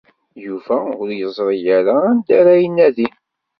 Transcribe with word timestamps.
Yuba 0.45 0.75
ur 0.99 1.09
yeẓri 1.19 1.59
ara 1.77 1.95
anda 2.09 2.33
ara 2.39 2.53
inadi. 2.67 3.07